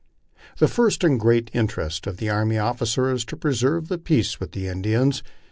The 0.57 0.67
first 0.67 1.03
and 1.03 1.19
great 1.19 1.51
interest 1.53 2.07
of 2.07 2.17
the 2.17 2.27
army 2.27 2.57
officer 2.57 3.11
is 3.11 3.23
to 3.25 3.37
preserve 3.37 3.91
peace 4.03 4.39
with 4.39 4.53
the 4.53 4.67
Indians. 4.67 5.21